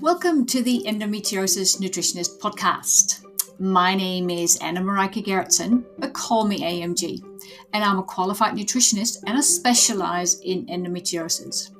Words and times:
Welcome 0.00 0.46
to 0.46 0.62
the 0.62 0.82
Endometriosis 0.86 1.78
Nutritionist 1.78 2.38
Podcast. 2.38 3.22
My 3.58 3.94
name 3.94 4.30
is 4.30 4.56
Anna 4.62 4.80
Marika 4.80 5.22
Gerritsen, 5.22 5.84
but 5.98 6.14
call 6.14 6.46
me 6.46 6.60
AMG, 6.60 7.22
and 7.74 7.84
I'm 7.84 7.98
a 7.98 8.02
qualified 8.02 8.54
nutritionist 8.54 9.22
and 9.26 9.36
I 9.36 9.42
specialize 9.42 10.40
in 10.40 10.64
endometriosis. 10.68 11.72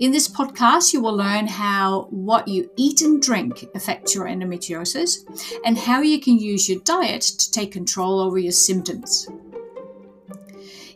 In 0.00 0.10
this 0.10 0.26
podcast, 0.26 0.92
you 0.92 1.00
will 1.00 1.14
learn 1.14 1.46
how 1.46 2.08
what 2.10 2.48
you 2.48 2.68
eat 2.74 3.00
and 3.02 3.22
drink 3.22 3.64
affects 3.76 4.12
your 4.12 4.24
endometriosis 4.24 5.18
and 5.64 5.78
how 5.78 6.00
you 6.00 6.20
can 6.20 6.36
use 6.36 6.68
your 6.68 6.80
diet 6.80 7.22
to 7.22 7.50
take 7.52 7.70
control 7.70 8.18
over 8.18 8.38
your 8.38 8.50
symptoms. 8.50 9.28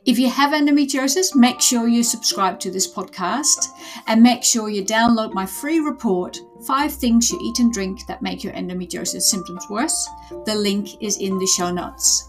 If 0.07 0.19
you 0.19 0.29
have 0.29 0.53
endometriosis, 0.53 1.35
make 1.35 1.63
sure 1.63 1.89
you 1.89 2.03
subscribe 2.03 2.61
to 2.61 2.71
this 2.71 2.87
podcast 2.87 3.69
and 4.07 4.23
make 4.23 4.45
sure 4.45 4.69
you 4.69 4.85
download 4.85 5.33
my 5.33 5.47
free 5.47 5.81
report, 5.81 6.37
Five 6.67 6.93
Things 6.93 7.31
You 7.31 7.41
Eat 7.43 7.59
and 7.61 7.73
Drink 7.73 8.07
That 8.07 8.21
Make 8.21 8.45
Your 8.45 8.53
Endometriosis 8.53 9.23
Symptoms 9.23 9.65
Worse. 9.71 10.07
The 10.45 10.57
link 10.57 11.03
is 11.03 11.17
in 11.17 11.39
the 11.39 11.47
show 11.47 11.71
notes. 11.71 12.29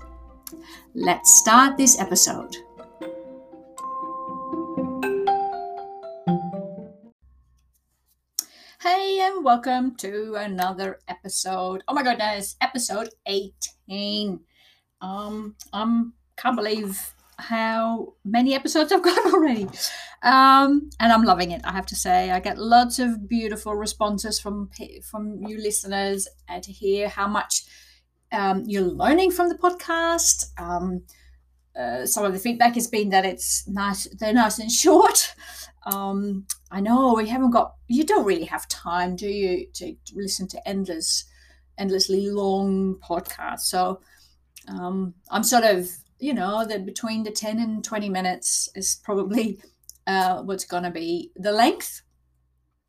Let's 0.93 1.37
start 1.37 1.75
this 1.75 1.99
episode. 1.99 2.55
Hey, 8.81 9.19
and 9.19 9.43
welcome 9.43 9.97
to 9.97 10.35
another 10.35 10.99
episode. 11.09 11.83
Oh 11.89 11.93
my 11.93 12.03
goodness, 12.03 12.55
episode 12.61 13.09
18. 13.25 14.39
Um, 15.01 15.57
I'm 15.73 16.13
can't 16.37 16.55
believe 16.55 17.14
how 17.37 18.13
many 18.23 18.53
episodes 18.53 18.91
I've 18.91 19.03
got 19.09 19.33
already. 19.33 19.67
Um, 20.23 20.89
and 20.99 21.11
I'm 21.11 21.23
loving 21.23 21.51
it, 21.51 21.61
I 21.63 21.71
have 21.71 21.85
to 21.87 21.95
say. 21.95 22.31
I 22.31 22.39
get 22.39 22.57
lots 22.57 22.99
of 22.99 23.27
beautiful 23.27 23.75
responses 23.75 24.39
from 24.39 24.69
from 25.09 25.43
you 25.45 25.57
listeners 25.57 26.27
and 26.47 26.63
to 26.63 26.71
hear 26.71 27.09
how 27.09 27.27
much 27.27 27.65
um, 28.31 28.63
you're 28.65 28.83
learning 28.83 29.31
from 29.31 29.49
the 29.49 29.55
podcast. 29.55 30.51
Um, 30.59 31.03
uh, 31.77 32.05
some 32.05 32.23
of 32.23 32.33
the 32.33 32.39
feedback 32.39 32.75
has 32.75 32.87
been 32.87 33.09
that 33.09 33.25
it's 33.25 33.67
nice, 33.67 34.07
they're 34.19 34.33
nice 34.33 34.59
and 34.59 34.71
short. 34.83 35.33
Um, 35.85 36.45
I 36.71 36.81
know 36.81 37.13
we 37.13 37.29
haven't 37.29 37.51
got, 37.51 37.75
you 37.87 38.03
don't 38.03 38.25
really 38.25 38.45
have 38.45 38.67
time, 38.67 39.15
do 39.15 39.27
you, 39.27 39.67
to, 39.73 39.93
to 39.93 40.15
listen 40.15 40.47
to 40.49 40.67
endless, 40.67 41.25
endlessly 41.77 42.29
long 42.29 42.95
podcasts. 43.07 43.61
So 43.61 44.01
um, 44.67 45.13
I'm 45.29 45.43
sort 45.43 45.63
of 45.63 45.89
you 46.19 46.33
know 46.33 46.65
that 46.65 46.85
between 46.85 47.23
the 47.23 47.31
10 47.31 47.59
and 47.59 47.83
20 47.83 48.09
minutes 48.09 48.69
is 48.75 48.99
probably 49.03 49.59
uh, 50.07 50.41
what's 50.43 50.65
going 50.65 50.83
to 50.83 50.91
be 50.91 51.31
the 51.35 51.51
length 51.51 52.01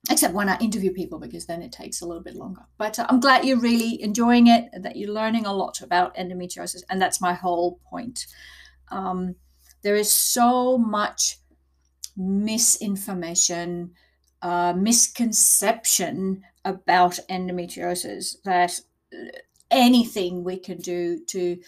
except 0.08 0.34
when 0.34 0.48
i 0.48 0.56
interview 0.58 0.92
people 0.92 1.18
because 1.18 1.46
then 1.46 1.62
it 1.62 1.72
takes 1.72 2.00
a 2.00 2.06
little 2.06 2.22
bit 2.22 2.36
longer. 2.36 2.62
But 2.78 2.98
uh, 2.98 3.06
i'm 3.08 3.20
glad 3.20 3.44
you're 3.44 3.60
really 3.60 4.00
enjoying 4.02 4.46
it 4.46 4.68
that 4.80 4.96
you're 4.96 5.12
learning 5.12 5.46
a 5.46 5.52
lot 5.52 5.80
about 5.80 6.16
endometriosis 6.16 6.82
and 6.88 7.00
that's 7.00 7.20
my 7.20 7.32
whole 7.32 7.80
point. 7.90 8.26
Um, 8.90 9.34
there 9.82 9.96
is 9.96 10.10
so 10.10 10.78
much 10.78 11.38
misinformation 12.16 13.92
uh, 14.42 14.72
misconception 14.76 16.42
about 16.64 17.18
endometriosis 17.28 18.36
that 18.44 18.80
uh, 19.12 19.28
anything 19.70 20.44
we 20.44 20.56
can 20.56 20.78
do 20.78 21.18
to 21.26 21.58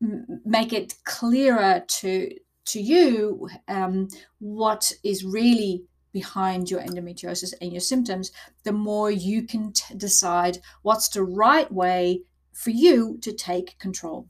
make 0.00 0.72
it 0.72 0.94
clearer 1.04 1.82
to 1.86 2.30
to 2.66 2.80
you 2.80 3.48
um, 3.68 4.08
what 4.38 4.92
is 5.02 5.24
really 5.24 5.84
behind 6.12 6.70
your 6.70 6.80
endometriosis 6.80 7.52
and 7.60 7.72
your 7.72 7.80
symptoms, 7.80 8.32
the 8.64 8.72
more 8.72 9.10
you 9.10 9.42
can 9.42 9.72
t- 9.72 9.94
decide 9.96 10.58
what's 10.82 11.08
the 11.08 11.22
right 11.22 11.70
way 11.72 12.22
for 12.52 12.70
you 12.70 13.18
to 13.22 13.32
take 13.32 13.78
control. 13.78 14.28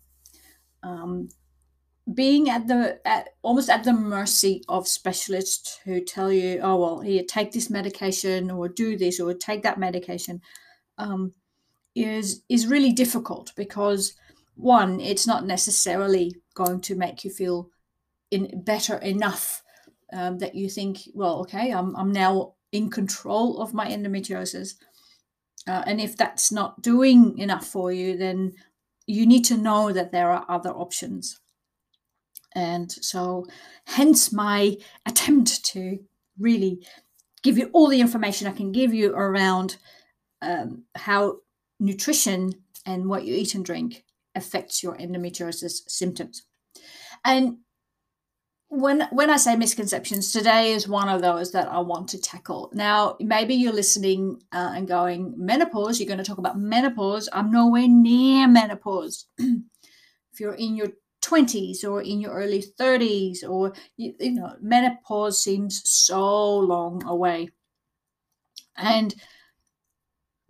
Um, 0.83 1.29
being 2.13 2.51
at 2.51 2.67
the 2.67 3.01
at, 3.07 3.31
almost 3.43 3.71
at 3.71 3.85
the 3.85 3.93
mercy 3.93 4.63
of 4.69 4.89
specialists 4.89 5.79
who 5.85 6.01
tell 6.01 6.33
you, 6.33 6.61
"Oh 6.63 6.77
well, 6.77 7.01
here 7.01 7.23
take 7.23 7.53
this 7.53 7.71
medication 7.71 8.51
or 8.51 8.69
do 8.69 8.97
this 8.97 9.21
or 9.21 9.33
take 9.35 9.63
that 9.63 9.79
medication," 9.79 10.41
um, 10.99 11.35
is 11.95 12.43
is 12.49 12.67
really 12.67 12.93
difficult 12.93 13.53
because 13.57 14.15
one, 14.61 15.01
it's 15.01 15.27
not 15.27 15.47
necessarily 15.47 16.37
going 16.55 16.81
to 16.83 16.95
make 16.95 17.25
you 17.25 17.31
feel 17.31 17.71
in 18.31 18.63
better 18.63 18.97
enough 18.99 19.63
um, 20.13 20.39
that 20.39 20.55
you 20.55 20.69
think, 20.69 20.99
well, 21.15 21.41
okay, 21.41 21.73
I'm, 21.73 21.97
I'm 21.97 22.13
now 22.13 22.55
in 22.73 22.91
control 22.91 23.61
of 23.61 23.75
my 23.75 23.89
endometriosis. 23.89 24.75
Uh, 25.67 25.83
and 25.87 26.01
if 26.01 26.17
that's 26.17 26.53
not 26.53 26.83
doing 26.83 27.39
enough 27.39 27.67
for 27.67 27.93
you, 27.93 28.17
then 28.17 28.53
you 29.07 29.27
need 29.27 29.45
to 29.47 29.57
know 29.57 29.93
that 29.93 30.13
there 30.13 30.31
are 30.31 30.45
other 30.49 30.71
options. 30.71 31.41
And 32.55 32.91
so, 32.91 33.47
hence 33.87 34.33
my 34.33 34.77
attempt 35.07 35.65
to 35.67 35.99
really 36.39 36.85
give 37.43 37.57
you 37.57 37.71
all 37.73 37.89
the 37.89 38.01
information 38.01 38.49
I 38.49 38.53
can 38.53 38.73
give 38.73 38.93
you 38.93 39.15
around 39.15 39.77
um, 40.43 40.85
how 40.97 41.37
nutrition 41.79 42.53
and 42.87 43.09
what 43.09 43.25
you 43.25 43.35
eat 43.35 43.55
and 43.55 43.65
drink 43.65 44.05
affects 44.35 44.83
your 44.83 44.97
endometriosis 44.97 45.89
symptoms. 45.89 46.45
And 47.25 47.59
when 48.71 49.09
when 49.11 49.31
I 49.31 49.37
say 49.37 49.57
misconceptions, 49.57 50.33
today 50.33 50.73
is 50.73 50.87
one 50.87 51.09
of 51.09 51.21
those 51.21 51.51
that 51.53 51.67
I 51.67 51.81
want 51.81 52.09
to 52.11 52.21
tackle. 52.21 52.71
Now, 52.73 53.17
maybe 53.19 53.55
you're 53.55 53.73
listening 53.73 54.41
uh, 54.53 54.73
and 54.77 54.87
going 54.87 55.35
menopause. 55.37 55.99
You're 55.99 56.07
going 56.07 56.19
to 56.19 56.25
talk 56.25 56.39
about 56.39 56.59
menopause. 56.59 57.29
I'm 57.33 57.51
nowhere 57.51 57.89
near 57.89 58.47
menopause. 58.47 59.27
if 59.39 60.39
you're 60.39 60.55
in 60.55 60.77
your 60.77 60.89
20s 61.23 61.85
or 61.85 62.01
in 62.01 62.21
your 62.21 62.33
early 62.33 62.63
30s, 62.81 63.43
or 63.43 63.75
you, 63.97 64.15
you 64.21 64.33
know, 64.33 64.55
menopause 64.61 65.43
seems 65.43 65.83
so 65.85 66.57
long 66.59 67.05
away, 67.07 67.51
and 68.77 69.15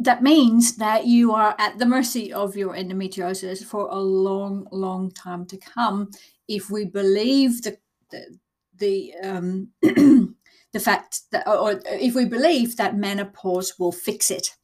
that 0.01 0.23
means 0.23 0.77
that 0.77 1.07
you 1.07 1.33
are 1.33 1.55
at 1.59 1.79
the 1.79 1.87
mercy 1.87 2.33
of 2.33 2.57
your 2.57 2.75
endometriosis 2.75 3.63
for 3.63 3.89
a 3.89 3.99
long, 3.99 4.67
long 4.73 5.11
time 5.11 5.45
to 5.47 5.59
come. 5.59 6.11
If 6.49 6.71
we 6.71 6.87
believe 6.87 7.63
the 7.63 7.79
the, 8.11 8.39
the 8.79 9.15
um, 9.23 9.69
the 9.83 10.81
fact 10.81 11.21
that, 11.33 11.47
or 11.47 11.81
if 11.85 12.15
we 12.15 12.25
believe 12.25 12.77
that 12.77 12.97
menopause 12.97 13.79
will 13.79 13.93
fix 13.93 14.31
it. 14.31 14.57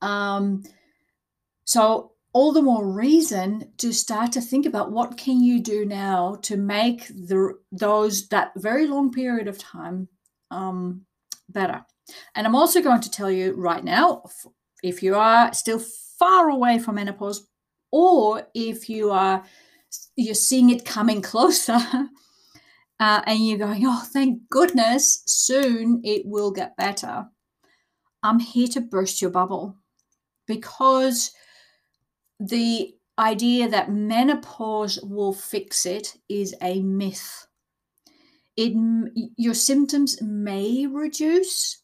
Um, 0.00 0.64
so 1.64 2.12
all 2.32 2.52
the 2.52 2.62
more 2.62 2.86
reason 2.86 3.72
to 3.78 3.92
start 3.92 4.32
to 4.32 4.40
think 4.40 4.66
about 4.66 4.92
what 4.92 5.16
can 5.16 5.40
you 5.40 5.60
do 5.60 5.84
now 5.84 6.36
to 6.42 6.56
make 6.56 7.08
the 7.08 7.58
those 7.72 8.28
that 8.28 8.52
very 8.56 8.86
long 8.86 9.12
period 9.12 9.48
of 9.48 9.58
time 9.58 10.08
um, 10.50 11.04
better. 11.48 11.84
And 12.34 12.46
I'm 12.46 12.54
also 12.54 12.80
going 12.82 13.00
to 13.02 13.10
tell 13.10 13.30
you 13.30 13.54
right 13.54 13.84
now 13.84 14.24
if 14.82 15.02
you 15.02 15.14
are 15.16 15.52
still 15.52 15.80
far 16.18 16.50
away 16.50 16.78
from 16.78 16.96
menopause 16.96 17.46
or 17.90 18.46
if 18.54 18.88
you 18.88 19.10
are 19.10 19.44
you're 20.16 20.34
seeing 20.34 20.70
it 20.70 20.84
coming 20.84 21.22
closer 21.32 21.78
uh, 23.00 23.22
and 23.26 23.46
you're 23.46 23.58
going 23.58 23.82
oh 23.86 24.04
thank 24.12 24.40
goodness 24.50 25.22
soon 25.26 26.00
it 26.04 26.22
will 26.24 26.50
get 26.50 26.76
better 26.76 27.26
i'm 28.22 28.38
here 28.38 28.68
to 28.68 28.80
burst 28.80 29.22
your 29.22 29.30
bubble 29.30 29.76
because 30.46 31.32
the 32.40 32.94
idea 33.18 33.68
that 33.68 33.92
menopause 33.92 34.98
will 35.02 35.32
fix 35.32 35.86
it 35.86 36.16
is 36.28 36.54
a 36.62 36.80
myth 36.82 37.47
it 38.58 38.72
your 39.36 39.54
symptoms 39.54 40.20
may 40.20 40.86
reduce 40.86 41.82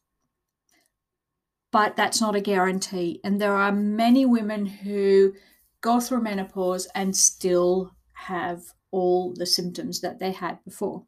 but 1.74 1.96
that's 1.96 2.20
not 2.20 2.36
a 2.36 2.40
guarantee. 2.40 3.20
And 3.24 3.40
there 3.40 3.56
are 3.56 3.72
many 3.72 4.24
women 4.26 4.64
who 4.64 5.34
go 5.80 5.98
through 5.98 6.22
menopause 6.22 6.86
and 6.94 7.16
still 7.16 7.90
have 8.12 8.62
all 8.92 9.34
the 9.34 9.44
symptoms 9.44 10.00
that 10.02 10.20
they 10.20 10.30
had 10.30 10.62
before. 10.64 11.04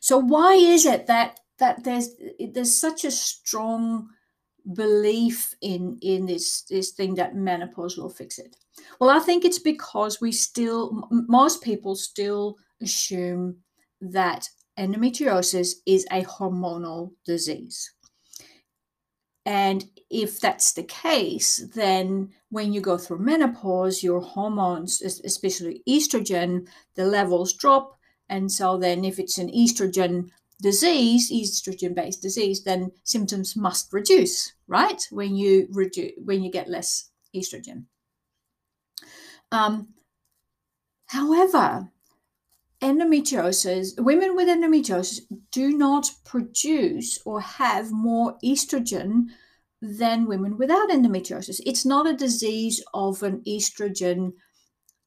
So 0.00 0.18
why 0.18 0.54
is 0.54 0.86
it 0.86 1.06
that 1.06 1.38
that 1.58 1.84
there's 1.84 2.16
there's 2.52 2.76
such 2.76 3.04
a 3.04 3.12
strong 3.12 4.08
belief 4.74 5.54
in 5.60 5.98
in 6.02 6.26
this 6.26 6.62
this 6.62 6.90
thing 6.90 7.14
that 7.14 7.36
menopause 7.36 7.96
will 7.96 8.10
fix 8.10 8.40
it? 8.40 8.56
Well, 8.98 9.10
I 9.10 9.20
think 9.20 9.44
it's 9.44 9.60
because 9.60 10.20
we 10.20 10.32
still 10.32 11.08
most 11.12 11.62
people 11.62 11.94
still 11.94 12.56
assume 12.80 13.58
that 14.02 14.48
endometriosis 14.78 15.74
is 15.86 16.06
a 16.10 16.24
hormonal 16.24 17.12
disease. 17.24 17.92
And 19.44 19.84
if 20.10 20.40
that's 20.40 20.72
the 20.72 20.84
case, 20.84 21.66
then 21.74 22.30
when 22.50 22.72
you 22.72 22.80
go 22.80 22.96
through 22.96 23.18
menopause, 23.18 24.02
your 24.02 24.20
hormones, 24.20 25.02
especially 25.02 25.82
estrogen, 25.88 26.68
the 26.94 27.04
levels 27.04 27.52
drop. 27.52 27.98
And 28.28 28.52
so 28.52 28.78
then, 28.78 29.04
if 29.04 29.18
it's 29.18 29.38
an 29.38 29.50
estrogen 29.50 30.30
disease, 30.60 31.30
estrogen 31.30 31.94
based 31.94 32.22
disease, 32.22 32.62
then 32.62 32.92
symptoms 33.02 33.56
must 33.56 33.92
reduce, 33.92 34.52
right? 34.68 35.02
When 35.10 35.34
you 35.34 35.66
reduce, 35.72 36.12
when 36.24 36.42
you 36.42 36.50
get 36.50 36.68
less 36.68 37.10
estrogen. 37.34 37.86
Um, 39.50 39.88
however, 41.06 41.90
endometriosis, 42.82 43.98
women 44.00 44.36
with 44.36 44.48
endometriosis 44.48 45.20
do 45.50 45.76
not 45.76 46.10
produce 46.24 47.18
or 47.24 47.40
have 47.40 47.92
more 47.92 48.36
estrogen 48.44 49.26
than 49.80 50.26
women 50.26 50.56
without 50.56 50.90
endometriosis. 50.90 51.60
It's 51.64 51.84
not 51.84 52.06
a 52.06 52.16
disease 52.16 52.82
of 52.92 53.22
an 53.22 53.42
estrogen 53.46 54.32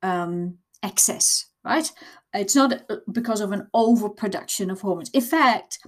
um, 0.02 0.58
excess, 0.84 1.46
right? 1.64 1.92
It's 2.34 2.56
not 2.56 2.74
uh, 2.90 2.98
because 3.12 3.42
of 3.42 3.52
an 3.52 3.68
overproduction 3.74 4.70
of 4.70 4.82
hormones. 4.82 5.10
In 5.12 5.22
fact, 5.22 5.80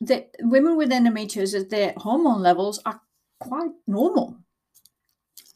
the 0.00 0.26
women 0.40 0.76
with 0.76 0.90
endometriosis, 0.90 1.68
their 1.68 1.94
hormone 1.96 2.40
levels 2.40 2.80
are 2.84 3.00
quite 3.40 3.70
normal. 3.86 4.38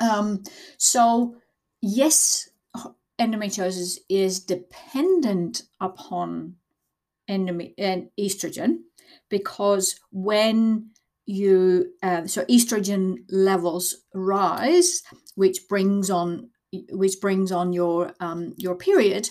Um, 0.00 0.42
so, 0.76 1.36
yes, 1.80 2.47
endometriosis 3.20 3.98
is 4.08 4.40
dependent 4.40 5.62
upon 5.80 6.54
endome- 7.28 7.74
and 7.78 8.08
estrogen 8.18 8.78
because 9.28 9.98
when 10.10 10.90
you 11.26 11.92
uh, 12.02 12.26
so 12.26 12.44
estrogen 12.46 13.16
levels 13.28 13.96
rise 14.14 15.02
which 15.34 15.68
brings 15.68 16.10
on 16.10 16.48
which 16.90 17.20
brings 17.20 17.52
on 17.52 17.72
your 17.72 18.12
um, 18.20 18.54
your 18.56 18.74
period 18.74 19.28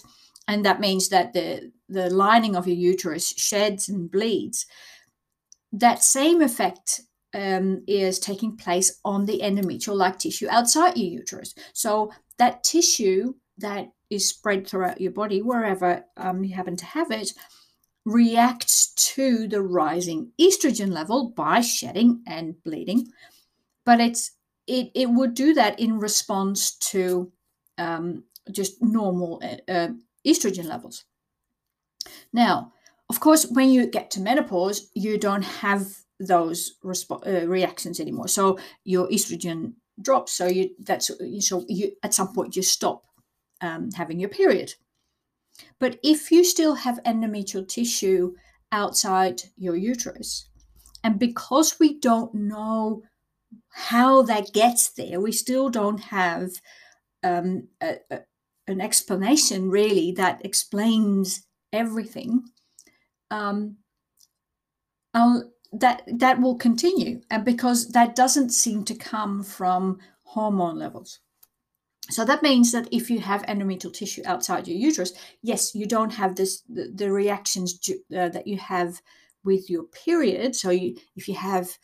and 0.47 0.63
that 0.65 0.79
means 0.79 1.09
that 1.09 1.33
the 1.33 1.71
the 1.89 2.09
lining 2.09 2.55
of 2.55 2.67
your 2.67 2.77
uterus 2.77 3.33
sheds 3.37 3.89
and 3.89 4.11
bleeds 4.11 4.65
that 5.71 6.03
same 6.03 6.41
effect 6.41 7.01
um, 7.33 7.83
is 7.87 8.19
taking 8.19 8.57
place 8.57 8.99
on 9.03 9.25
the 9.25 9.39
endometrial 9.43 9.95
like 9.95 10.17
tissue 10.17 10.47
outside 10.49 10.97
your 10.97 11.19
uterus. 11.19 11.53
So 11.73 12.11
that 12.37 12.63
tissue 12.63 13.33
that 13.57 13.91
is 14.09 14.29
spread 14.29 14.67
throughout 14.67 15.01
your 15.01 15.11
body, 15.11 15.41
wherever 15.41 16.05
um, 16.15 16.43
you 16.43 16.55
happen 16.55 16.75
to 16.77 16.85
have 16.85 17.11
it, 17.11 17.33
reacts 18.05 18.93
to 18.93 19.47
the 19.47 19.61
rising 19.61 20.31
estrogen 20.39 20.91
level 20.91 21.29
by 21.35 21.59
shedding 21.61 22.23
and 22.25 22.55
bleeding. 22.63 23.07
But 23.85 23.99
it's 23.99 24.31
it, 24.65 24.91
it 24.95 25.09
would 25.09 25.33
do 25.33 25.53
that 25.53 25.79
in 25.79 25.99
response 25.99 26.75
to 26.91 27.31
um, 27.77 28.23
just 28.51 28.81
normal 28.81 29.41
uh, 29.43 29.71
uh 29.71 29.89
estrogen 30.25 30.65
levels. 30.65 31.05
Now, 32.33 32.73
of 33.09 33.19
course, 33.19 33.45
when 33.45 33.69
you 33.69 33.87
get 33.87 34.11
to 34.11 34.21
menopause, 34.21 34.89
you 34.93 35.17
don't 35.17 35.43
have 35.43 35.87
those 36.19 36.77
resp- 36.83 37.25
uh, 37.25 37.47
reactions 37.47 37.99
anymore. 37.99 38.27
So 38.27 38.57
your 38.83 39.07
estrogen 39.07 39.73
drops. 40.01 40.33
So 40.33 40.47
you 40.47 40.69
that's 40.79 41.07
so 41.39 41.65
you 41.67 41.91
at 42.03 42.13
some 42.13 42.33
point 42.33 42.55
you 42.55 42.63
stop 42.63 43.03
um, 43.61 43.91
having 43.91 44.19
your 44.19 44.29
period. 44.29 44.73
But 45.79 45.99
if 46.03 46.31
you 46.31 46.43
still 46.43 46.75
have 46.75 46.99
endometrial 47.03 47.67
tissue 47.67 48.33
outside 48.71 49.43
your 49.57 49.75
uterus, 49.75 50.49
and 51.03 51.19
because 51.19 51.79
we 51.79 51.99
don't 51.99 52.33
know 52.33 53.03
how 53.69 54.21
that 54.23 54.53
gets 54.53 54.89
there, 54.89 55.19
we 55.19 55.31
still 55.31 55.69
don't 55.69 55.99
have 55.99 56.49
um, 57.23 57.67
a, 57.81 57.97
a, 58.11 58.19
an 58.67 58.81
explanation 58.81 59.69
really 59.69 60.11
that 60.13 60.45
explains 60.45 61.45
everything. 61.71 62.43
Um, 63.31 63.77
that 65.73 66.03
that 66.07 66.39
will 66.39 66.55
continue, 66.55 67.21
and 67.29 67.43
because 67.43 67.89
that 67.89 68.15
doesn't 68.15 68.51
seem 68.51 68.83
to 68.85 68.95
come 68.95 69.43
from 69.43 69.99
hormone 70.23 70.77
levels. 70.77 71.19
So 72.09 72.23
that 72.25 72.43
means 72.43 72.71
that 72.71 72.87
if 72.91 73.09
you 73.09 73.19
have 73.19 73.43
endometrial 73.43 73.93
tissue 73.93 74.21
outside 74.25 74.67
your 74.67 74.77
uterus, 74.77 75.13
yes, 75.41 75.75
you 75.75 75.85
don't 75.85 76.13
have 76.13 76.35
this 76.35 76.61
the, 76.69 76.89
the 76.93 77.11
reactions 77.11 77.79
uh, 78.15 78.29
that 78.29 78.47
you 78.47 78.57
have 78.57 79.01
with 79.43 79.69
your 79.69 79.83
period. 79.83 80.55
So 80.55 80.69
you, 80.69 80.95
if 81.15 81.27
you 81.27 81.35
have 81.35 81.77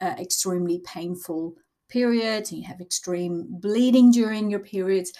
uh, 0.00 0.14
extremely 0.18 0.80
painful 0.84 1.54
periods 1.88 2.50
and 2.50 2.60
you 2.60 2.66
have 2.68 2.80
extreme 2.80 3.46
bleeding 3.48 4.10
during 4.10 4.50
your 4.50 4.60
periods, 4.60 5.12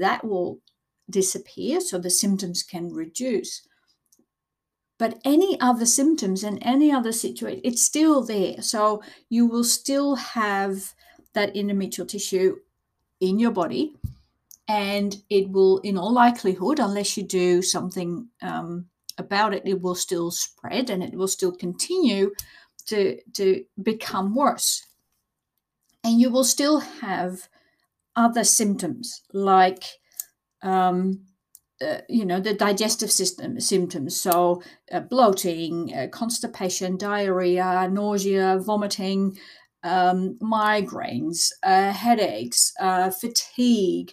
that 0.00 0.24
will 0.24 0.60
disappear. 1.08 1.80
So 1.80 1.98
the 1.98 2.10
symptoms 2.10 2.62
can 2.62 2.92
reduce. 2.92 3.66
But 4.98 5.18
any 5.24 5.60
other 5.60 5.86
symptoms 5.86 6.44
and 6.44 6.58
any 6.62 6.92
other 6.92 7.12
situation, 7.12 7.60
it's 7.64 7.82
still 7.82 8.24
there. 8.24 8.62
So 8.62 9.02
you 9.28 9.46
will 9.46 9.64
still 9.64 10.14
have 10.16 10.94
that 11.34 11.54
endometrial 11.54 12.06
tissue 12.06 12.56
in 13.22 13.38
your 13.38 13.52
body. 13.52 13.94
And 14.68 15.16
it 15.30 15.48
will, 15.50 15.78
in 15.78 15.96
all 15.96 16.12
likelihood, 16.12 16.78
unless 16.78 17.16
you 17.16 17.22
do 17.22 17.62
something 17.62 18.28
um, 18.42 18.86
about 19.16 19.54
it, 19.54 19.62
it 19.64 19.80
will 19.80 19.94
still 19.94 20.30
spread 20.30 20.90
and 20.90 21.02
it 21.02 21.14
will 21.14 21.28
still 21.28 21.52
continue 21.52 22.32
to, 22.86 23.18
to 23.34 23.64
become 23.82 24.34
worse. 24.34 24.84
And 26.04 26.20
you 26.20 26.30
will 26.30 26.44
still 26.44 26.80
have 26.80 27.48
other 28.16 28.44
symptoms 28.44 29.22
like, 29.32 29.84
um, 30.62 31.20
uh, 31.80 31.98
you 32.08 32.24
know, 32.24 32.40
the 32.40 32.54
digestive 32.54 33.10
system 33.10 33.60
symptoms. 33.60 34.20
So, 34.20 34.62
uh, 34.90 35.00
bloating, 35.00 35.92
uh, 35.94 36.06
constipation, 36.08 36.96
diarrhea, 36.96 37.88
nausea, 37.90 38.58
vomiting, 38.58 39.38
um, 39.84 40.36
migraines, 40.40 41.50
uh, 41.62 41.92
headaches, 41.92 42.72
uh, 42.80 43.10
fatigue, 43.10 44.12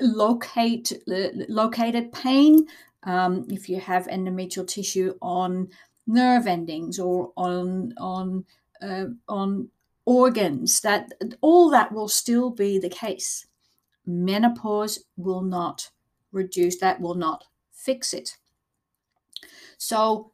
locate 0.00 0.92
located 1.48 2.12
pain. 2.12 2.66
Um, 3.02 3.46
if 3.50 3.68
you 3.68 3.80
have 3.80 4.06
endometrial 4.06 4.66
tissue 4.66 5.14
on 5.20 5.68
nerve 6.06 6.46
endings 6.46 6.98
or 6.98 7.32
on 7.36 7.94
on 7.98 8.44
uh, 8.82 9.06
on 9.28 9.68
organs, 10.04 10.80
that 10.80 11.12
all 11.40 11.70
that 11.70 11.92
will 11.92 12.08
still 12.08 12.50
be 12.50 12.78
the 12.78 12.88
case. 12.88 13.46
Menopause 14.06 15.04
will 15.16 15.42
not 15.42 15.90
reduce 16.32 16.78
that, 16.78 17.00
will 17.00 17.16
not 17.16 17.44
fix 17.72 18.12
it. 18.12 18.36
So 19.78 20.32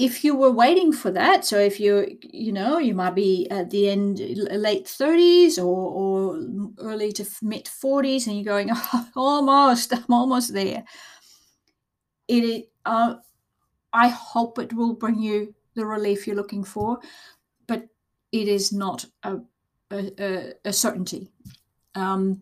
if 0.00 0.24
you 0.24 0.34
were 0.34 0.50
waiting 0.50 0.92
for 0.92 1.10
that, 1.10 1.44
so 1.44 1.58
if 1.58 1.78
you 1.78 2.18
you 2.22 2.52
know 2.52 2.78
you 2.78 2.94
might 2.94 3.14
be 3.14 3.46
at 3.50 3.68
the 3.68 3.90
end 3.90 4.18
late 4.18 4.88
thirties 4.88 5.58
or, 5.58 5.66
or 5.66 6.40
early 6.78 7.12
to 7.12 7.26
mid 7.42 7.68
forties, 7.68 8.26
and 8.26 8.36
you're 8.36 8.44
going 8.54 8.70
oh, 8.74 9.08
almost, 9.14 9.92
I'm 9.92 10.04
almost 10.08 10.54
there. 10.54 10.84
It 12.28 12.70
uh, 12.86 13.16
I 13.92 14.08
hope 14.08 14.58
it 14.58 14.72
will 14.72 14.94
bring 14.94 15.18
you 15.18 15.54
the 15.74 15.84
relief 15.84 16.26
you're 16.26 16.36
looking 16.36 16.64
for, 16.64 17.00
but 17.66 17.86
it 18.32 18.48
is 18.48 18.72
not 18.72 19.04
a 19.22 19.40
a, 19.90 20.54
a 20.64 20.72
certainty. 20.72 21.28
Um, 21.94 22.40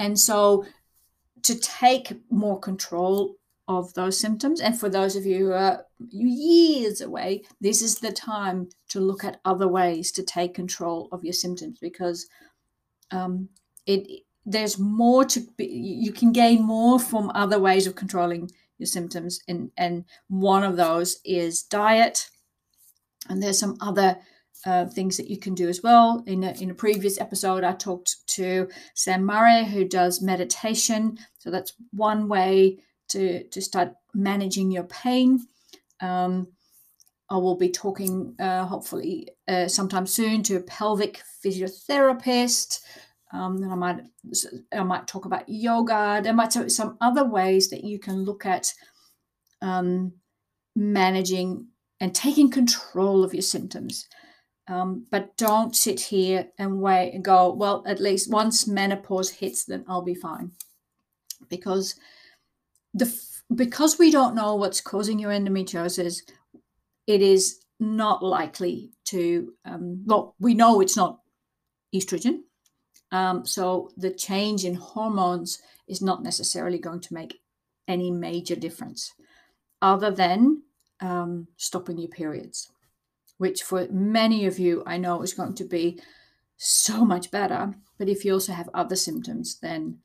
and 0.00 0.18
so 0.18 0.64
to 1.42 1.54
take 1.60 2.12
more 2.30 2.58
control 2.58 3.37
of 3.68 3.92
those 3.94 4.18
symptoms. 4.18 4.60
And 4.60 4.78
for 4.78 4.88
those 4.88 5.14
of 5.14 5.26
you 5.26 5.46
who 5.46 5.52
are 5.52 5.84
years 5.98 7.00
away, 7.00 7.44
this 7.60 7.82
is 7.82 7.96
the 7.96 8.12
time 8.12 8.70
to 8.88 9.00
look 9.00 9.24
at 9.24 9.40
other 9.44 9.68
ways 9.68 10.10
to 10.12 10.22
take 10.22 10.54
control 10.54 11.08
of 11.12 11.22
your 11.22 11.34
symptoms 11.34 11.78
because 11.78 12.26
um, 13.10 13.48
it 13.86 14.22
there's 14.46 14.78
more 14.78 15.26
to 15.26 15.40
be, 15.58 15.66
you 15.66 16.10
can 16.10 16.32
gain 16.32 16.62
more 16.62 16.98
from 16.98 17.30
other 17.34 17.60
ways 17.60 17.86
of 17.86 17.94
controlling 17.94 18.50
your 18.78 18.86
symptoms 18.86 19.40
and 19.46 19.70
and 19.76 20.04
one 20.28 20.64
of 20.64 20.76
those 20.76 21.20
is 21.24 21.62
diet 21.62 22.30
and 23.28 23.42
there's 23.42 23.58
some 23.58 23.76
other 23.80 24.16
uh, 24.64 24.86
things 24.86 25.16
that 25.16 25.30
you 25.30 25.38
can 25.38 25.54
do 25.54 25.68
as 25.68 25.82
well. 25.82 26.22
In 26.26 26.42
a, 26.44 26.50
in 26.60 26.70
a 26.70 26.74
previous 26.74 27.20
episode, 27.20 27.62
I 27.62 27.72
talked 27.72 28.26
to 28.28 28.68
Sam 28.94 29.24
Murray, 29.24 29.64
who 29.64 29.84
does 29.84 30.20
meditation. 30.20 31.18
So 31.38 31.50
that's 31.50 31.74
one 31.92 32.28
way 32.28 32.78
to, 33.08 33.44
to 33.44 33.60
start 33.60 33.94
managing 34.14 34.70
your 34.70 34.84
pain. 34.84 35.46
Um, 36.00 36.48
I 37.30 37.36
will 37.36 37.56
be 37.56 37.68
talking 37.68 38.34
uh, 38.38 38.64
hopefully 38.64 39.28
uh, 39.46 39.68
sometime 39.68 40.06
soon 40.06 40.42
to 40.44 40.56
a 40.56 40.60
pelvic 40.60 41.22
physiotherapist. 41.44 42.80
Um, 43.32 43.58
then 43.58 43.70
I 43.70 43.74
might 43.74 44.00
I 44.72 44.82
might 44.82 45.06
talk 45.06 45.26
about 45.26 45.48
yoga. 45.48 46.20
There 46.22 46.32
might 46.32 46.54
be 46.54 46.70
some 46.70 46.96
other 47.02 47.24
ways 47.24 47.68
that 47.68 47.84
you 47.84 47.98
can 47.98 48.24
look 48.24 48.46
at 48.46 48.72
um, 49.60 50.14
managing 50.74 51.66
and 52.00 52.14
taking 52.14 52.50
control 52.50 53.24
of 53.24 53.34
your 53.34 53.42
symptoms. 53.42 54.08
Um, 54.66 55.06
but 55.10 55.36
don't 55.36 55.76
sit 55.76 56.00
here 56.00 56.48
and 56.58 56.80
wait 56.80 57.12
and 57.12 57.24
go. 57.24 57.52
Well, 57.52 57.82
at 57.86 58.00
least 58.00 58.30
once 58.30 58.66
menopause 58.66 59.28
hits, 59.30 59.64
then 59.64 59.84
I'll 59.88 60.00
be 60.00 60.14
fine, 60.14 60.52
because 61.50 61.94
the 62.98 63.28
because 63.54 63.98
we 63.98 64.10
don't 64.10 64.34
know 64.34 64.54
what's 64.54 64.80
causing 64.80 65.18
your 65.18 65.30
endometriosis, 65.30 66.22
it 67.06 67.22
is 67.22 67.60
not 67.80 68.22
likely 68.22 68.90
to, 69.06 69.54
um, 69.64 70.02
well, 70.04 70.34
we 70.38 70.54
know 70.54 70.80
it's 70.80 70.96
not 70.96 71.20
estrogen. 71.94 72.40
Um, 73.10 73.46
so 73.46 73.90
the 73.96 74.10
change 74.10 74.64
in 74.64 74.74
hormones 74.74 75.62
is 75.86 76.02
not 76.02 76.22
necessarily 76.22 76.78
going 76.78 77.00
to 77.00 77.14
make 77.14 77.40
any 77.86 78.10
major 78.10 78.54
difference 78.54 79.14
other 79.80 80.10
than 80.10 80.62
um, 81.00 81.46
stopping 81.56 81.98
your 81.98 82.10
periods, 82.10 82.70
which 83.38 83.62
for 83.62 83.86
many 83.90 84.44
of 84.44 84.58
you 84.58 84.82
I 84.84 84.98
know 84.98 85.22
is 85.22 85.32
going 85.32 85.54
to 85.54 85.64
be 85.64 86.00
so 86.58 87.04
much 87.04 87.30
better. 87.30 87.74
But 87.98 88.08
if 88.08 88.24
you 88.24 88.34
also 88.34 88.52
have 88.52 88.68
other 88.74 88.96
symptoms, 88.96 89.58
then 89.60 90.00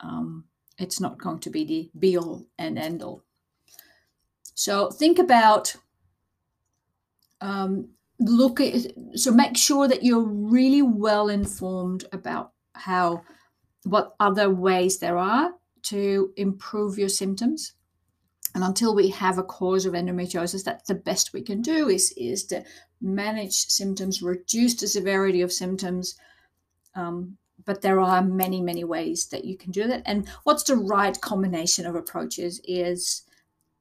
um, 0.00 0.44
it's 0.78 1.00
not 1.00 1.18
going 1.18 1.40
to 1.40 1.50
be 1.50 1.64
the 1.64 1.90
be 1.98 2.16
all 2.16 2.46
and 2.58 2.78
end 2.78 3.02
all. 3.02 3.24
So 4.54 4.90
think 4.90 5.18
about 5.18 5.76
um, 7.40 7.90
look 8.18 8.60
at 8.60 8.92
so 9.14 9.30
make 9.30 9.56
sure 9.56 9.86
that 9.86 10.02
you're 10.02 10.26
really 10.26 10.82
well 10.82 11.28
informed 11.28 12.04
about 12.12 12.52
how 12.74 13.22
what 13.84 14.14
other 14.18 14.50
ways 14.50 14.98
there 14.98 15.16
are 15.16 15.52
to 15.82 16.32
improve 16.36 16.98
your 16.98 17.08
symptoms 17.08 17.74
and 18.54 18.64
until 18.64 18.94
we 18.94 19.10
have 19.10 19.38
a 19.38 19.44
cause 19.44 19.86
of 19.86 19.94
endometriosis 19.94 20.64
that's 20.64 20.88
the 20.88 20.94
best 20.94 21.32
we 21.32 21.42
can 21.42 21.62
do 21.62 21.88
is 21.88 22.12
is 22.16 22.44
to 22.44 22.64
manage 23.00 23.66
symptoms 23.66 24.20
reduce 24.20 24.74
the 24.74 24.88
severity 24.88 25.40
of 25.40 25.52
symptoms 25.52 26.16
um, 26.96 27.36
but 27.64 27.82
there 27.82 28.00
are 28.00 28.22
many 28.22 28.60
many 28.60 28.84
ways 28.84 29.26
that 29.28 29.44
you 29.44 29.56
can 29.56 29.70
do 29.70 29.86
that. 29.86 30.02
And 30.06 30.28
what's 30.44 30.64
the 30.64 30.76
right 30.76 31.20
combination 31.20 31.86
of 31.86 31.94
approaches 31.94 32.60
is 32.64 33.22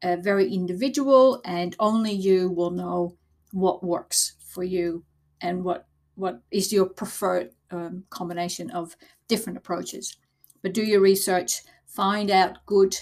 uh, 0.03 0.17
very 0.17 0.53
individual 0.53 1.41
and 1.45 1.75
only 1.79 2.11
you 2.11 2.49
will 2.49 2.71
know 2.71 3.17
what 3.51 3.83
works 3.83 4.33
for 4.39 4.63
you 4.63 5.03
and 5.41 5.63
what 5.63 5.87
what 6.15 6.41
is 6.51 6.73
your 6.73 6.85
preferred 6.85 7.51
um, 7.71 8.03
combination 8.09 8.71
of 8.71 8.95
different 9.27 9.57
approaches. 9.57 10.17
But 10.61 10.73
do 10.73 10.83
your 10.83 11.01
research 11.01 11.61
find 11.85 12.31
out 12.31 12.65
good 12.65 12.95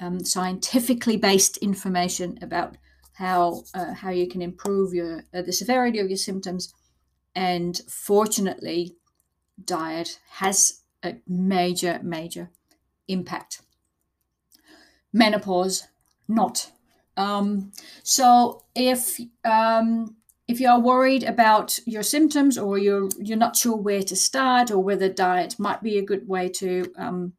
um, 0.00 0.24
scientifically 0.24 1.16
based 1.16 1.56
information 1.58 2.38
about 2.42 2.76
how 3.14 3.64
uh, 3.74 3.94
how 3.94 4.10
you 4.10 4.28
can 4.28 4.42
improve 4.42 4.94
your 4.94 5.24
uh, 5.34 5.42
the 5.42 5.52
severity 5.52 5.98
of 5.98 6.08
your 6.08 6.18
symptoms. 6.18 6.72
And 7.34 7.80
fortunately 7.88 8.96
diet 9.64 10.18
has 10.30 10.82
a 11.02 11.16
major 11.26 12.00
major 12.02 12.50
impact. 13.06 13.62
Menopause 15.12 15.88
not. 16.28 16.70
Um, 17.16 17.72
so 18.02 18.64
if 18.74 19.18
um, 19.44 20.16
if 20.46 20.60
you 20.60 20.68
are 20.68 20.80
worried 20.80 21.24
about 21.24 21.78
your 21.86 22.02
symptoms 22.02 22.56
or 22.56 22.78
you're 22.78 23.08
you're 23.18 23.36
not 23.36 23.56
sure 23.56 23.76
where 23.76 24.02
to 24.02 24.16
start 24.16 24.70
or 24.70 24.78
whether 24.78 25.08
diet 25.08 25.58
might 25.58 25.82
be 25.82 25.98
a 25.98 26.04
good 26.04 26.28
way 26.28 26.48
to 26.48 26.92
um, 26.96 27.32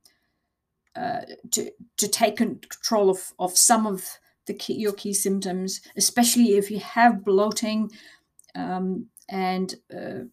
uh, 0.96 1.22
to 1.52 1.72
to 1.98 2.08
take 2.08 2.38
control 2.38 3.10
of, 3.10 3.34
of 3.40 3.58
some 3.58 3.88
of 3.88 4.04
the 4.48 4.54
key, 4.54 4.74
your 4.74 4.94
key 4.94 5.14
symptoms, 5.14 5.82
especially 5.96 6.58
if 6.58 6.72
you 6.72 6.80
have 6.80 7.24
bloating 7.24 7.90
um, 8.56 9.06
and 9.30 9.76
uh, 9.96 10.24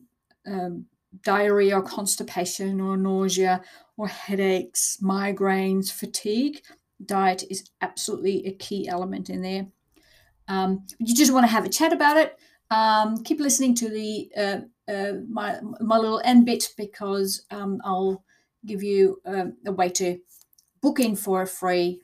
um, 0.50 0.86
diarrhea 1.22 1.76
or 1.76 1.82
constipation 1.82 2.80
or 2.80 2.96
nausea 2.96 3.62
or 3.96 4.08
headaches, 4.08 4.98
migraines, 5.02 5.90
fatigue. 5.90 6.60
Diet 7.04 7.44
is 7.50 7.70
absolutely 7.80 8.46
a 8.46 8.52
key 8.52 8.88
element 8.88 9.30
in 9.30 9.42
there. 9.42 9.66
Um, 10.48 10.86
you 10.98 11.14
just 11.14 11.32
want 11.32 11.44
to 11.44 11.52
have 11.52 11.64
a 11.64 11.70
chat 11.70 11.92
about 11.92 12.16
it. 12.16 12.38
Um, 12.70 13.22
keep 13.22 13.40
listening 13.40 13.74
to 13.76 13.88
the 13.88 14.30
uh, 14.36 14.90
uh, 14.90 15.12
my 15.28 15.58
my 15.80 15.98
little 15.98 16.20
end 16.24 16.46
bit 16.46 16.68
because 16.76 17.44
um, 17.50 17.80
I'll 17.84 18.24
give 18.64 18.82
you 18.82 19.20
um, 19.24 19.56
a 19.66 19.72
way 19.72 19.88
to 19.90 20.18
book 20.80 21.00
in 21.00 21.16
for 21.16 21.42
a 21.42 21.46
free 21.46 22.00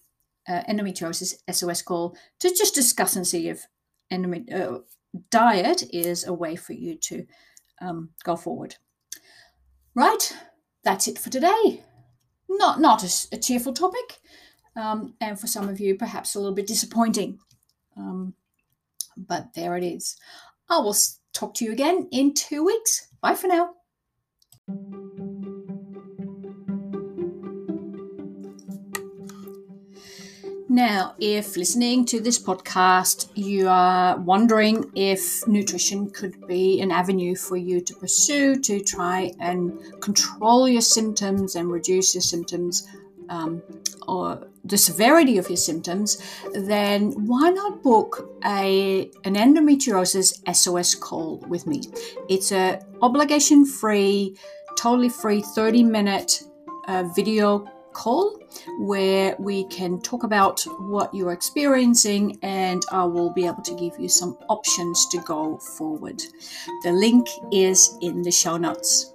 uh, 0.49 0.63
endometriosis 0.69 1.35
SOS 1.51 1.83
call 1.83 2.17
to 2.41 2.49
just 2.49 2.75
discuss 2.75 3.17
and 3.17 3.27
see 3.27 3.49
if 3.49 3.67
endomet- 4.13 4.53
uh, 4.53 4.81
diet 5.31 5.85
is 5.93 6.27
a 6.27 6.33
way 6.33 6.57
for 6.57 6.73
you 6.73 6.97
to 6.97 7.27
um, 7.81 8.11
go 8.25 8.37
forward. 8.37 8.77
Right, 9.95 10.33
that's 10.85 11.07
it 11.07 11.19
for 11.19 11.31
today. 11.31 11.83
Not 12.49 12.81
not 12.81 13.03
a, 13.05 13.37
a 13.37 13.39
cheerful 13.39 13.73
topic, 13.73 14.21
um, 14.77 15.15
and 15.21 15.39
for 15.39 15.47
some 15.47 15.69
of 15.69 15.81
you 15.81 15.97
perhaps 15.97 16.35
a 16.35 16.39
little 16.39 16.55
bit 16.55 16.67
disappointing, 16.67 17.39
um, 17.97 18.35
but 19.17 19.53
there 19.55 19.77
it 19.77 19.85
is. 19.85 20.17
I 20.71 20.79
will 20.79 20.97
talk 21.35 21.55
to 21.55 21.65
you 21.65 21.73
again 21.73 22.09
in 22.11 22.35
two 22.35 22.65
weeks. 22.65 23.09
Bye 23.21 23.35
for 23.35 23.49
now. 23.49 23.75
Now, 30.73 31.14
if 31.19 31.59
listening 31.59 32.07
to 32.07 32.19
this 32.19 32.38
podcast, 32.38 33.29
you 33.35 33.69
are 33.69 34.17
wondering 34.17 34.91
if 34.95 35.47
nutrition 35.47 36.09
could 36.09 36.47
be 36.47 36.81
an 36.81 36.91
avenue 36.91 37.37
for 37.37 37.59
you 37.59 37.83
to 37.83 37.95
pursue 37.95 38.59
to 38.61 38.81
try 38.81 39.33
and 39.38 39.79
control 40.00 40.67
your 40.67 40.81
symptoms 40.81 41.57
and 41.57 41.71
reduce 41.71 42.14
your 42.14 42.23
symptoms 42.23 42.88
um, 43.29 43.62
or 44.09 44.49
the 44.64 44.79
severity 44.79 45.37
of 45.37 45.50
your 45.50 45.59
symptoms, 45.59 46.17
then 46.55 47.11
why 47.26 47.50
not 47.50 47.83
book 47.83 48.31
a 48.47 49.11
an 49.25 49.35
endometriosis 49.35 50.41
SOS 50.57 50.95
call 50.95 51.45
with 51.49 51.67
me? 51.67 51.83
It's 52.31 52.50
a 52.50 52.81
obligation 53.02 53.67
free, 53.67 54.38
totally 54.79 55.11
free 55.11 55.43
30 55.43 55.83
minute 55.83 56.45
uh, 56.88 57.05
video 57.14 57.69
call 57.93 58.39
where 58.79 59.37
we 59.39 59.65
can 59.65 60.01
talk 60.01 60.25
about 60.25 60.63
what 60.81 61.15
you're 61.15 61.33
experiencing 61.33 62.39
and 62.43 62.83
I 62.91 63.05
will 63.05 63.31
be 63.31 63.47
able 63.47 63.63
to 63.63 63.75
give 63.75 63.99
you 63.99 64.09
some 64.09 64.37
options 64.49 65.07
to 65.11 65.19
go 65.19 65.59
forward. 65.59 66.23
The 66.83 66.93
link 66.93 67.27
is 67.53 67.97
in 68.01 68.23
the 68.23 68.33
show 68.33 68.57
notes. 68.57 69.13